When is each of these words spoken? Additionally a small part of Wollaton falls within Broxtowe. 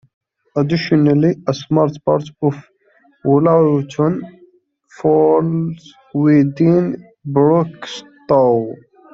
Additionally 0.57 1.35
a 1.47 1.53
small 1.53 1.87
part 2.03 2.27
of 2.41 2.55
Wollaton 3.23 4.19
falls 4.89 5.93
within 6.15 7.05
Broxtowe. 7.23 8.75